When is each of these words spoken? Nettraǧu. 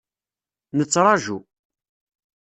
Nettraǧu. 0.77 1.37